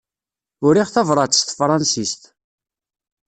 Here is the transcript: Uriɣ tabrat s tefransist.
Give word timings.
Uriɣ 0.65 0.87
tabrat 0.89 1.37
s 1.39 1.41
tefransist. 1.43 2.21